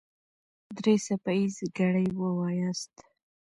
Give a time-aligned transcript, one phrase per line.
[0.77, 2.95] درې څپه ايزه ګړې وواياست.